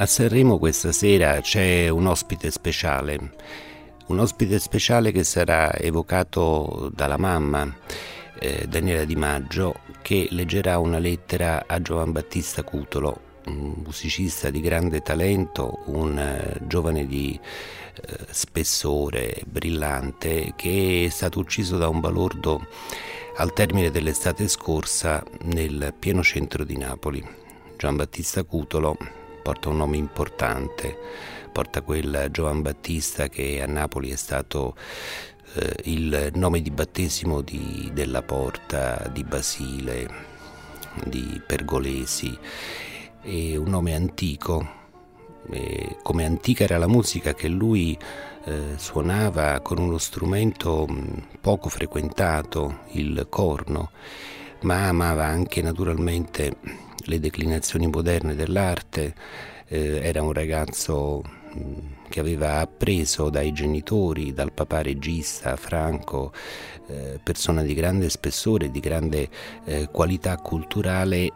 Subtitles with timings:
[0.00, 3.32] A Sanremo questa sera c'è un ospite speciale,
[4.06, 7.70] un ospite speciale che sarà evocato dalla mamma,
[8.38, 14.62] eh, Daniela Di Maggio, che leggerà una lettera a Giovan Battista Cutolo, un musicista di
[14.62, 22.00] grande talento, un eh, giovane di eh, spessore brillante che è stato ucciso da un
[22.00, 22.66] balordo
[23.36, 27.22] al termine dell'estate scorsa nel pieno centro di Napoli.
[27.76, 30.96] Gian Battista Cutolo porta un nome importante,
[31.52, 34.74] porta quel Giovan Battista che a Napoli è stato
[35.54, 40.08] eh, il nome di battesimo di, della Porta, di Basile,
[41.04, 42.36] di Pergolesi,
[43.20, 44.78] è un nome antico,
[45.50, 47.98] e come antica era la musica che lui
[48.44, 53.90] eh, suonava con uno strumento mm, poco frequentato, il corno,
[54.62, 56.56] ma amava anche naturalmente
[57.10, 59.14] le declinazioni moderne dell'arte,
[59.66, 61.22] eh, era un ragazzo
[62.08, 66.32] che aveva appreso dai genitori, dal papà regista Franco,
[66.86, 69.28] eh, persona di grande spessore, di grande
[69.64, 71.32] eh, qualità culturale,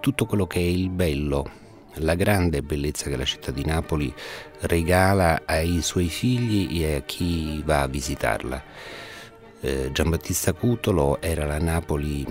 [0.00, 1.50] tutto quello che è il bello,
[1.96, 4.12] la grande bellezza che la città di Napoli
[4.60, 8.62] regala ai suoi figli e a chi va a visitarla
[9.60, 12.24] eh, Giambattista Cutolo era la Napoli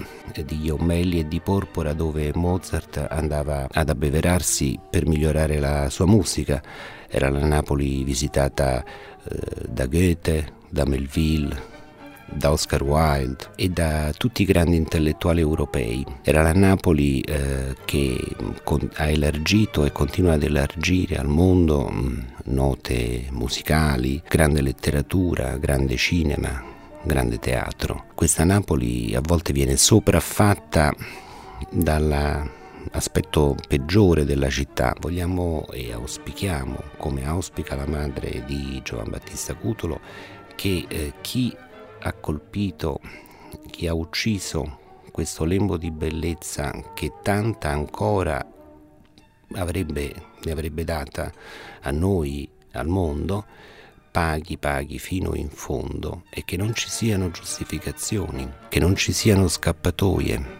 [0.45, 6.61] di Iommelli e di Porpora dove Mozart andava ad abbeverarsi per migliorare la sua musica.
[7.07, 11.77] Era la Napoli visitata eh, da Goethe, da Melville,
[12.31, 16.05] da Oscar Wilde e da tutti i grandi intellettuali europei.
[16.21, 18.19] Era la Napoli eh, che
[18.63, 25.57] con, ha elargito e continua ad elargire al mondo mh, mm, note musicali, grande letteratura,
[25.57, 26.68] grande cinema,
[27.03, 28.05] grande teatro.
[28.15, 30.93] Questa Napoli a volte viene sopraffatta
[31.71, 34.95] dall'aspetto peggiore della città.
[34.99, 39.99] Vogliamo e auspichiamo, come auspica la madre di Giovan Battista Cutolo,
[40.55, 41.55] che eh, chi
[42.01, 42.99] ha colpito,
[43.69, 44.77] chi ha ucciso
[45.11, 48.45] questo lembo di bellezza che tanta ancora
[49.53, 50.13] avrebbe,
[50.43, 51.31] ne avrebbe data
[51.81, 53.45] a noi, al mondo,
[54.09, 59.47] paghi, paghi fino in fondo e che non ci siano giustificazioni, che non ci siano
[59.47, 60.57] scappatoie,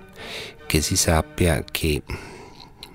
[0.66, 2.04] che si sappia che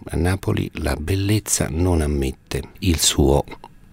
[0.06, 3.44] a Napoli la bellezza non ammette il suo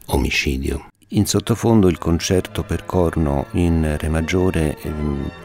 [0.08, 0.88] omicidio.
[1.14, 4.78] In sottofondo il concerto per corno in Re maggiore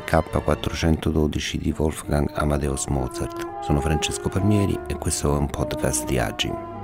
[0.06, 3.64] K412 di Wolfgang Amadeus Mozart.
[3.64, 6.75] Sono Francesco Palmieri e questo è un podcast di Agi.